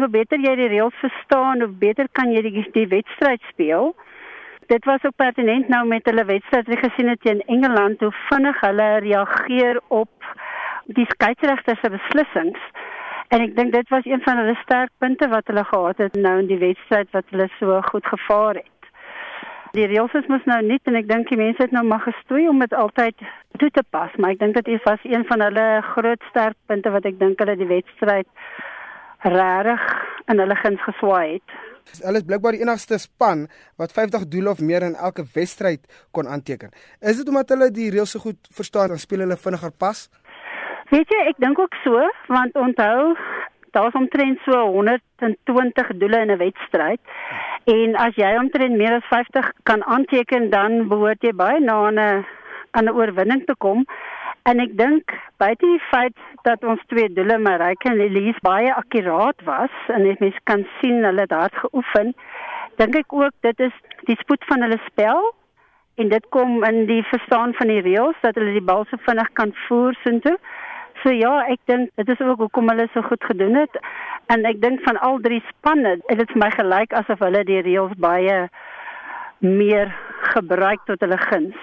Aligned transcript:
Hoe 0.00 0.08
beter 0.08 0.40
jy 0.40 0.54
die 0.56 0.70
reëls 0.72 0.96
verstaan, 0.96 1.60
hoe 1.60 1.74
beter 1.80 2.06
kan 2.16 2.30
jy 2.32 2.40
die, 2.46 2.62
die 2.72 2.86
wedstryd 2.88 3.42
speel. 3.50 3.90
Dit 4.72 4.86
was 4.88 5.02
ook 5.04 5.18
pertinent 5.20 5.68
nou 5.68 5.82
met 5.90 6.06
hulle 6.08 6.24
wedstryd 6.24 6.70
wat 6.72 6.80
gesien 6.86 7.10
het 7.12 7.20
teen 7.20 7.42
Engeland 7.52 8.00
hoe 8.00 8.12
vinnig 8.30 8.62
hulle 8.64 8.86
reageer 9.04 9.80
op 9.88 10.30
die 10.96 11.04
skeieregter 11.10 11.76
se 11.82 11.90
beslissings. 11.92 12.64
En 13.28 13.44
ek 13.44 13.52
dink 13.58 13.76
dit 13.76 13.92
was 13.92 14.08
een 14.08 14.24
van 14.24 14.40
hulle 14.40 14.56
sterkpunte 14.62 15.28
wat 15.34 15.52
hulle 15.52 15.66
gehad 15.68 16.00
het 16.06 16.16
nou 16.16 16.34
in 16.46 16.48
die 16.48 16.60
wedstryd 16.64 17.12
wat 17.12 17.28
hulle 17.34 17.50
so 17.58 17.82
goed 17.92 18.08
gevaar 18.14 18.62
het. 18.62 18.90
Die 19.76 19.84
reëls 19.86 20.16
is 20.16 20.32
mos 20.32 20.48
nou 20.48 20.62
nie 20.64 20.80
en 20.88 20.96
ek 21.04 21.12
dink 21.12 21.28
die 21.28 21.42
mense 21.44 21.60
het 21.60 21.76
nou 21.76 21.84
maar 21.92 22.06
gestoei 22.08 22.48
om 22.48 22.64
dit 22.64 22.72
altyd 22.72 23.20
toe 23.60 23.68
te 23.70 23.84
pas, 23.92 24.16
maar 24.16 24.32
ek 24.32 24.40
dink 24.40 24.56
dit 24.64 24.82
was 24.88 25.04
een 25.04 25.28
van 25.28 25.44
hulle 25.50 25.70
groot 25.92 26.28
sterkpunte 26.32 26.96
wat 26.96 27.12
ek 27.12 27.20
dink 27.20 27.44
hulle 27.44 27.60
die 27.60 27.68
wedstryd 27.76 28.30
regtig 29.22 29.82
in 30.28 30.38
hulle 30.38 30.56
guns 30.62 30.82
geswaai 30.82 31.32
het. 31.32 31.58
Hulle 32.04 32.20
is 32.20 32.26
blykbaar 32.28 32.56
die 32.56 32.62
enigste 32.62 32.98
span 32.98 33.48
wat 33.80 33.92
50 33.92 34.28
doele 34.30 34.50
of 34.50 34.60
meer 34.60 34.82
in 34.86 34.94
elke 34.94 35.24
wedstryd 35.34 35.86
kon 36.12 36.28
aanteken. 36.28 36.70
Is 37.00 37.16
dit 37.16 37.28
omdat 37.28 37.48
hulle 37.54 37.70
die 37.70 37.90
reëls 37.90 38.14
so 38.14 38.22
goed 38.22 38.50
verstaan 38.54 38.94
en 38.94 38.98
speel 38.98 39.24
hulle 39.24 39.36
vinniger 39.36 39.72
pas? 39.72 40.08
Weet 40.90 41.10
jy, 41.10 41.20
ek 41.30 41.38
dink 41.38 41.58
ook 41.58 41.74
so, 41.84 41.98
want 42.28 42.56
onthou 42.58 43.14
daar's 43.70 43.94
omtrent 43.94 44.40
so 44.42 44.64
120 44.74 45.92
doele 46.02 46.20
in 46.20 46.30
'n 46.30 46.38
wedstryd. 46.38 47.00
En 47.64 47.96
as 47.96 48.14
jy 48.14 48.36
omtrent 48.38 48.76
meer 48.76 48.94
as 48.94 49.06
50 49.10 49.52
kan 49.62 49.84
aanteken, 49.84 50.50
dan 50.50 50.88
behoort 50.88 51.22
jy 51.22 51.32
baie 51.32 51.60
na 51.60 51.90
'n 51.90 51.98
aan 52.70 52.84
'n 52.84 52.94
oorwinning 52.94 53.44
te 53.46 53.54
kom. 53.58 53.84
En 54.48 54.60
ek 54.62 54.72
dink 54.78 55.12
buite 55.40 55.66
die 55.66 55.82
feit 55.90 56.16
dat 56.46 56.62
ons 56.64 56.80
twee 56.88 57.10
doele 57.12 57.36
Marike 57.38 57.90
en 57.90 58.00
Elise 58.00 58.40
baie 58.44 58.70
akkuraat 58.72 59.42
was 59.44 59.74
en 59.92 60.06
jy 60.08 60.14
mens 60.20 60.38
kan 60.48 60.64
sien 60.78 61.04
hulle 61.04 61.26
het 61.26 61.34
hard 61.36 61.58
geoefen, 61.64 62.14
dink 62.80 62.96
ek 63.02 63.12
ook 63.12 63.34
dit 63.44 63.60
is 63.68 63.76
die 64.08 64.16
spoed 64.22 64.44
van 64.48 64.64
hulle 64.64 64.80
spel 64.86 65.20
en 66.00 66.08
dit 66.08 66.28
kom 66.32 66.64
in 66.64 66.86
die 66.88 67.02
verstaan 67.10 67.52
van 67.58 67.68
die 67.68 67.82
reëls 67.84 68.16
dat 68.24 68.38
hulle 68.40 68.56
die 68.56 68.64
bal 68.64 68.86
so 68.88 69.00
vinnig 69.04 69.28
kan 69.36 69.52
voer 69.66 69.96
soontoe. 70.04 70.38
So 71.02 71.12
ja, 71.12 71.34
ek 71.52 71.60
dink 71.68 71.92
dit 72.00 72.08
is 72.12 72.22
ook 72.24 72.40
hoekom 72.46 72.72
hulle 72.72 72.88
so 72.94 73.04
goed 73.04 73.24
gedoen 73.28 73.60
het 73.60 73.76
en 74.32 74.48
ek 74.48 74.62
dink 74.64 74.80
van 74.88 74.96
al 75.04 75.20
drie 75.20 75.42
spanne, 75.50 75.98
dit 76.08 76.24
is 76.24 76.32
vir 76.32 76.40
my 76.40 76.50
gelyk 76.56 76.96
asof 76.96 77.20
hulle 77.24 77.44
die 77.44 77.60
reëls 77.66 77.92
baie 78.00 78.46
meer 79.44 79.92
gebruik 80.34 80.84
tot 80.88 81.00
hulle 81.04 81.18
guns. 81.18 81.56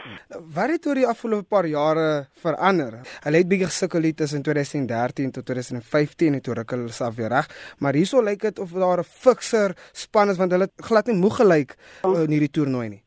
Wat 0.55 0.71
het 0.73 0.87
oor 0.87 0.99
die 0.99 1.07
afgelope 1.07 1.47
paar 1.49 1.65
jare 1.69 2.27
verander? 2.43 2.99
Hulle 3.23 3.41
het 3.41 3.49
bietjie 3.49 3.69
gesukkel 3.69 4.07
het 4.09 4.17
tussen 4.17 4.43
2013 4.43 5.31
tot 5.31 5.45
2015 5.45 6.33
en 6.33 6.41
toe 6.41 6.55
ruk 6.59 6.75
hulle 6.75 6.93
self 6.93 7.15
weer 7.15 7.29
reg, 7.33 7.49
maar 7.79 7.93
hierso 7.93 8.21
lyk 8.21 8.41
dit 8.41 8.59
of 8.59 8.71
daar 8.71 8.99
'n 8.99 9.11
fikser 9.25 9.75
span 9.91 10.29
is 10.29 10.37
want 10.37 10.51
hulle 10.51 10.69
glad 10.89 11.07
nie 11.07 11.15
moeg 11.15 11.35
gelyk 11.35 11.75
uh, 12.03 12.23
in 12.23 12.31
hierdie 12.31 12.51
toernooi 12.51 12.89
nie. 12.89 13.03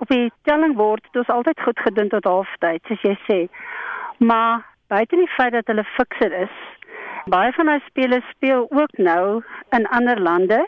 Op 0.00 0.08
die 0.08 0.32
telling 0.42 0.76
word 0.76 1.02
dit 1.12 1.22
is 1.22 1.28
altyd 1.28 1.60
goed 1.60 1.78
gedoen 1.78 2.08
tot 2.08 2.24
halftyd, 2.24 2.82
soos 2.86 3.02
jy 3.02 3.16
sê. 3.28 3.48
Maar 4.18 4.64
buite 4.88 5.16
die 5.16 5.34
feit 5.36 5.52
dat 5.52 5.66
hulle 5.66 5.84
fikser 5.96 6.32
is, 6.32 6.56
Baie 7.30 7.52
van 7.54 7.68
hulle 7.70 7.82
spelers 7.86 8.30
speel 8.34 8.66
ook 8.70 8.96
nou 8.98 9.42
in 9.70 9.86
ander 9.86 10.18
lande 10.20 10.58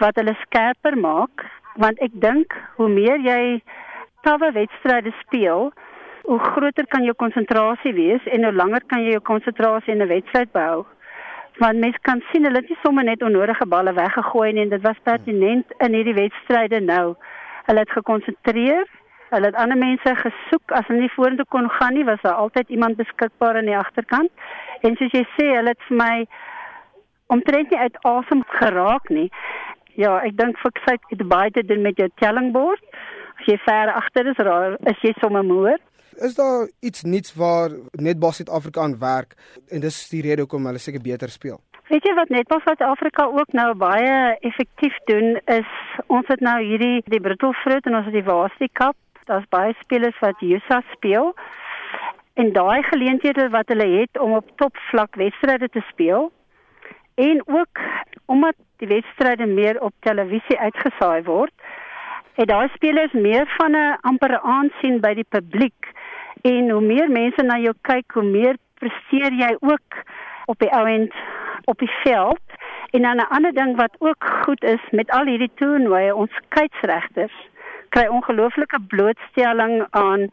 wat 0.00 0.16
hulle 0.16 0.32
skerper 0.46 0.96
maak, 0.96 1.44
want 1.80 2.00
ek 2.04 2.12
dink 2.22 2.54
hoe 2.76 2.88
meer 2.92 3.20
jy 3.24 3.42
tawwe 4.26 4.52
wedstryde 4.52 5.12
speel, 5.22 5.70
hoe 6.28 6.38
groter 6.52 6.86
kan 6.92 7.04
jou 7.06 7.14
konsentrasie 7.16 7.92
wees 7.96 8.26
en 8.34 8.44
hoe 8.44 8.52
langer 8.52 8.84
kan 8.92 9.02
jy 9.04 9.16
jou 9.16 9.22
konsentrasie 9.32 9.94
in 9.94 10.02
'n 10.02 10.12
wedstryd 10.12 10.52
behou. 10.52 10.84
Want 11.58 11.80
mens 11.80 11.96
kan 12.02 12.22
sien 12.30 12.44
hulle 12.44 12.60
het 12.60 12.68
nie 12.68 12.78
sommer 12.82 13.04
net 13.04 13.22
onnodige 13.22 13.66
balle 13.66 13.92
weggegooi 13.92 14.52
nie 14.52 14.62
en 14.62 14.68
dit 14.68 14.82
was 14.82 15.00
pertinent 15.02 15.66
in 15.78 15.94
hierdie 15.94 16.14
wedstryde 16.14 16.80
nou. 16.80 17.16
Hulle 17.66 17.80
het 17.80 17.90
gekonsentreer, 17.90 18.86
hulle 19.30 19.46
het 19.46 19.54
ander 19.54 19.78
mense 19.78 20.14
gesoek 20.14 20.72
as 20.72 20.86
hulle 20.86 21.00
nie 21.00 21.16
vorentoe 21.16 21.46
kon 21.48 21.68
gaan 21.70 21.94
nie, 21.94 22.04
was 22.04 22.20
daar 22.22 22.40
altyd 22.44 22.68
iemand 22.68 22.96
beskikbaar 22.96 23.56
aan 23.56 23.70
die 23.70 23.76
agterkant. 23.76 24.30
En 24.80 24.96
soos 24.96 25.12
jy 25.12 25.26
sê, 25.36 25.46
hulle 25.56 25.68
het 25.68 25.82
vir 25.88 25.96
my 25.96 26.26
omtrent 27.26 27.70
nie 27.70 27.78
uit 27.78 27.98
asem 28.02 28.42
geraak 28.46 29.08
nie. 29.08 29.28
Ja, 29.98 30.18
ek 30.24 30.36
dink 30.38 30.58
fiksheid 30.58 31.00
het 31.10 31.22
baie 31.28 31.50
te 31.50 31.64
doen 31.66 31.82
met 31.82 31.98
jou 31.98 32.08
tellingbord. 32.22 32.82
As 33.40 33.48
jy 33.48 33.56
ver 33.64 33.92
agter 33.94 34.28
is, 34.30 34.42
raar, 34.44 34.76
is 34.90 35.00
jy 35.02 35.14
sommer 35.20 35.44
moer. 35.44 35.78
Is 36.20 36.34
daar 36.36 36.68
iets 36.84 37.02
nuuts 37.02 37.34
waar 37.34 37.70
Netball 37.92 38.32
Suid-Afrika 38.36 38.82
aan 38.82 38.98
werk 39.00 39.34
en 39.70 39.80
dis 39.80 40.08
die 40.10 40.22
rede 40.26 40.44
hoekom 40.44 40.66
hulle 40.68 40.82
seker 40.82 41.00
beter 41.00 41.30
speel? 41.32 41.60
Weet 41.88 42.04
jy 42.04 42.12
wat 42.14 42.28
Netball 42.28 42.60
Suid-Afrika 42.66 43.24
ook 43.24 43.54
nou 43.56 43.70
baie 43.74 44.36
effektief 44.46 44.98
doen 45.08 45.38
is 45.50 45.70
ons 46.06 46.28
het 46.28 46.42
nou 46.44 46.58
hierdie 46.62 47.00
die 47.08 47.22
Brittelfruit 47.24 47.86
en 47.88 47.96
ons 47.98 48.10
het 48.10 48.14
die 48.14 48.26
Varsity 48.26 48.68
Cup. 48.72 48.98
Daar's 49.30 49.48
baie 49.48 49.72
spelers 49.80 50.18
wat 50.20 50.42
USA 50.42 50.82
speel 50.92 51.32
en 52.34 52.52
daai 52.52 52.82
geleenthede 52.90 53.48
wat 53.54 53.72
hulle 53.72 53.88
het 54.00 54.20
om 54.20 54.36
op 54.38 54.52
topvlak 54.60 55.16
wedstryde 55.16 55.68
te 55.68 55.82
speel 55.88 56.30
en 57.14 57.42
ook 57.46 57.82
omdat 58.30 58.56
die 58.82 58.88
wedstryde 58.88 59.46
meer 59.46 59.80
op 59.82 59.92
televisie 60.06 60.58
uitgesaai 60.58 61.22
word 61.26 61.54
het 62.40 62.48
daai 62.48 62.68
spelers 62.74 63.12
meer 63.12 63.46
van 63.58 63.76
'n 63.76 63.98
amper 64.00 64.38
aansien 64.40 65.00
by 65.00 65.14
die 65.14 65.28
publiek. 65.28 65.92
En 66.42 66.70
hoe 66.70 66.80
meer 66.80 67.10
mense 67.10 67.42
na 67.42 67.58
jou 67.58 67.74
kyk 67.80 68.12
hoe 68.12 68.24
meer 68.24 68.56
presteer 68.74 69.32
jy 69.32 69.56
ook 69.60 69.88
op 70.46 70.58
die 70.58 70.72
ouend 70.72 71.14
op 71.64 71.78
die 71.78 71.92
veld. 72.04 72.40
En 72.90 73.02
dan 73.02 73.16
'n 73.16 73.32
ander 73.36 73.52
ding 73.52 73.76
wat 73.76 73.94
ook 73.98 74.24
goed 74.44 74.62
is 74.62 74.84
met 74.90 75.10
al 75.10 75.24
hierdie 75.24 75.50
toernooie 75.54 76.14
ons 76.14 76.30
skeieregters 76.34 77.48
kry 77.88 78.06
ongelooflike 78.06 78.80
blootstelling 78.88 79.86
aan 79.90 80.28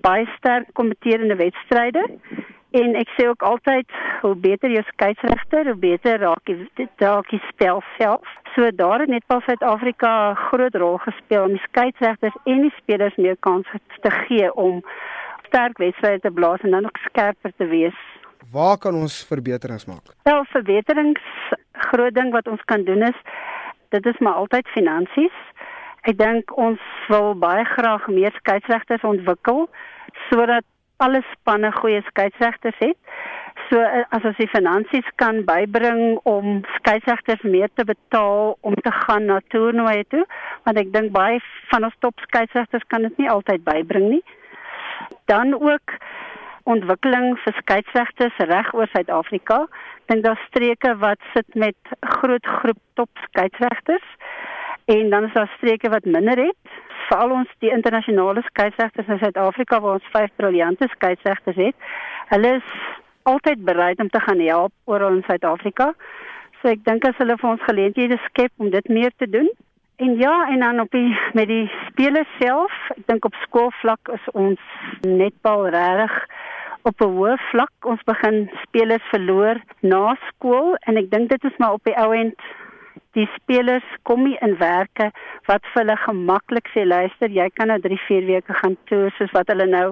baie 0.00 0.26
sterk 0.36 0.66
kompeterende 0.72 1.36
wedstryde 1.36 2.08
en 2.70 2.96
ek 2.98 3.12
sê 3.16 3.28
ook 3.28 3.42
altyd 3.42 3.92
hoe 4.22 4.34
beter 4.34 4.70
jou 4.70 4.82
skeieregter 4.88 5.70
hoe 5.70 5.78
beter 5.84 6.18
raak 6.20 6.44
die 6.46 6.88
dalk 7.02 7.30
die 7.30 7.42
spel 7.48 7.82
self 7.98 8.34
so 8.54 8.70
daar 8.74 9.04
het 9.04 9.12
net 9.12 9.26
pas 9.26 9.44
Suid-Afrika 9.44 10.30
'n 10.30 10.36
groot 10.48 10.74
rol 10.74 10.98
gespeel 10.98 11.42
om 11.44 11.54
die 11.58 11.66
skeieregters 11.68 12.36
en 12.44 12.62
die 12.62 12.74
spelers 12.76 13.16
meer 13.16 13.36
kans 13.40 13.66
te 14.00 14.10
gee 14.10 14.54
om 14.54 14.82
sterk 15.46 15.78
wedstryde 15.78 16.20
te 16.20 16.30
blaas 16.30 16.60
en 16.60 16.70
dan 16.70 16.84
ook 16.84 16.98
skerper 17.08 17.52
te 17.56 17.66
wees 17.66 17.98
Waar 18.52 18.78
kan 18.78 18.94
ons 18.94 19.24
verbeterings 19.26 19.86
maak? 19.86 20.14
Wel, 20.22 20.44
verbeterings 20.44 21.22
groot 21.72 22.14
ding 22.14 22.30
wat 22.32 22.48
ons 22.48 22.62
kan 22.64 22.84
doen 22.84 23.02
is 23.02 23.18
dit 23.88 24.06
is 24.06 24.18
maar 24.18 24.32
altyd 24.32 24.68
finansies. 24.68 25.36
Ek 26.06 26.18
dink 26.18 26.52
ons 26.58 26.82
wil 27.10 27.34
baie 27.42 27.64
graag 27.64 28.06
meer 28.12 28.34
skeieregters 28.40 29.06
ontwikkel 29.06 29.66
sodat 30.28 30.64
alle 31.02 31.22
spanne 31.32 31.72
goeie 31.76 32.02
skeieregters 32.08 32.78
het. 32.78 32.98
So 33.68 33.80
eh, 33.80 34.04
as 34.14 34.24
ons 34.28 34.38
die 34.40 34.48
finansies 34.52 35.06
kan 35.20 35.42
bybring 35.48 36.18
om 36.28 36.60
skeieregters 36.78 37.42
meer 37.42 37.70
te 37.74 37.84
betaal 37.88 38.56
om 38.60 38.76
te 38.86 38.92
gaan 39.00 39.26
na 39.30 39.40
toernooie 39.54 40.04
toe, 40.12 40.24
want 40.68 40.80
ek 40.80 40.92
dink 40.94 41.12
baie 41.16 41.40
van 41.72 41.88
ons 41.88 41.96
top 42.04 42.20
skeieregters 42.28 42.86
kan 42.92 43.08
dit 43.08 43.22
nie 43.22 43.30
altyd 43.32 43.64
bybring 43.66 44.10
nie. 44.16 44.22
Dan 45.30 45.54
ook 45.56 45.98
ontwikkeling 46.66 47.36
vir 47.44 47.58
skeieregters 47.60 48.38
reg 48.50 48.72
oor 48.74 48.90
Suid-Afrika. 48.94 49.64
Ek 50.04 50.14
dink 50.14 50.24
daar 50.26 50.40
streke 50.48 50.94
wat 51.02 51.22
sit 51.34 51.58
met 51.58 51.96
groot 52.18 52.46
groep 52.60 52.80
top 52.98 53.26
skeieregters 53.28 54.06
en 54.86 55.10
dan 55.10 55.26
is 55.26 55.34
daar 55.34 55.50
streke 55.56 55.90
wat 55.90 56.04
minder 56.04 56.38
het. 56.38 56.65
Veral 57.08 57.30
ons 57.30 57.50
die 57.62 57.70
internasionale 57.70 58.42
skeieregters 58.48 59.08
in 59.08 59.18
Suid-Afrika 59.22 59.80
waar 59.80 59.98
ons 60.00 60.12
vyf 60.14 60.32
briljante 60.36 60.88
skeieregters 60.94 61.56
het. 61.56 61.76
Hulle 62.32 62.56
is 62.60 62.72
altyd 63.30 63.62
bereid 63.64 64.00
om 64.00 64.08
te 64.08 64.20
gaan 64.20 64.40
help 64.40 64.72
oral 64.84 65.20
in 65.20 65.24
Suid-Afrika. 65.26 65.92
So 66.60 66.72
ek 66.72 66.82
dink 66.88 67.06
as 67.06 67.18
hulle 67.20 67.36
vir 67.38 67.50
ons 67.50 67.64
geleenthede 67.68 68.18
skep 68.26 68.52
om 68.62 68.70
dit 68.74 68.88
meer 68.88 69.14
te 69.18 69.30
doen. 69.30 69.48
En 69.96 70.16
ja, 70.20 70.34
en 70.52 70.60
dan 70.60 70.80
op 70.80 70.90
die 70.92 71.16
met 71.32 71.48
die 71.48 71.70
spelers 71.86 72.32
self, 72.40 72.74
ek 72.96 73.06
dink 73.08 73.24
op 73.24 73.38
skoolvlak 73.46 74.10
is 74.12 74.26
ons 74.34 74.60
netbal 75.06 75.68
regtig 75.72 76.16
op 76.90 77.00
'n 77.00 77.14
hoë 77.16 77.36
vlak. 77.50 77.72
Ons 77.92 78.02
begin 78.04 78.50
spelers 78.62 79.06
verloor 79.14 79.62
na 79.80 80.16
skool 80.28 80.76
en 80.86 80.96
ek 80.96 81.10
dink 81.10 81.30
dit 81.30 81.44
is 81.44 81.56
maar 81.58 81.78
op 81.78 81.84
die 81.84 81.96
ou 81.96 82.12
end 82.12 82.36
die 83.16 83.26
spelers 83.34 83.86
kom 84.08 84.24
nie 84.26 84.36
in 84.44 84.56
werke 84.60 85.08
wat 85.48 85.64
vir 85.72 85.82
hulle 85.82 85.96
gemaklik 86.02 86.68
sê 86.74 86.84
luister 86.86 87.32
jy 87.32 87.46
kan 87.54 87.70
nou 87.72 87.78
3 87.84 87.98
4 88.06 88.26
weke 88.30 88.56
gaan 88.60 88.76
toer 88.90 89.14
soos 89.18 89.32
wat 89.36 89.52
hulle 89.52 89.66
nou 89.72 89.86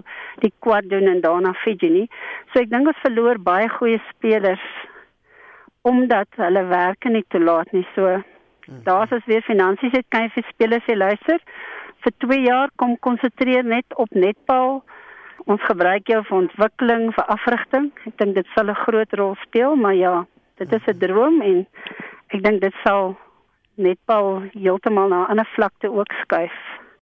die 0.45 0.53
kwad 0.67 0.89
doen 0.93 1.09
en 1.13 1.23
daarna 1.25 1.55
Fiji 1.65 1.91
nie. 1.97 2.09
So 2.53 2.63
ek 2.63 2.73
dink 2.73 2.91
ons 2.93 3.05
verloor 3.05 3.41
baie 3.51 3.69
goeie 3.77 4.01
spelers 4.11 4.67
omdat 5.85 6.41
hulle 6.41 6.65
werke 6.71 7.13
nie 7.13 7.25
toelaat 7.35 7.73
nie. 7.77 7.87
So 7.95 8.21
daar's 8.89 9.13
as 9.13 9.25
weer 9.31 9.45
finansies 9.45 9.97
het 9.97 10.09
kan 10.09 10.29
jy 10.29 10.35
vir 10.37 10.51
spelers 10.51 10.87
sê 10.89 10.99
luister 10.99 11.41
vir 12.05 12.19
2 12.27 12.43
jaar 12.45 12.75
kom 12.81 12.99
konsentreer 13.09 13.65
net 13.65 13.97
op 13.97 14.13
netbal. 14.13 14.83
Ons 15.49 15.65
gebruik 15.69 16.09
jou 16.09 16.21
vir 16.29 16.39
ontwikkeling 16.43 17.11
vir 17.17 17.33
afrigting. 17.33 17.91
Ek 18.09 18.17
dink 18.21 18.37
dit 18.41 18.55
sal 18.55 18.71
'n 18.71 18.83
groot 18.85 19.21
rol 19.21 19.37
speel 19.47 19.77
maar 19.77 19.97
ja 19.97 20.25
dit 20.59 20.73
is 20.73 20.87
'n 20.87 20.99
droom 20.99 21.43
en 21.43 21.67
ek 22.35 22.43
dink 22.43 22.61
dit 22.65 22.75
sal 22.83 23.13
netbal 23.79 24.49
heeltemal 24.55 25.09
na 25.09 25.21
'n 25.23 25.31
ander 25.31 25.49
vlakte 25.55 25.89
ook 25.99 26.11
skuif. 26.23 26.57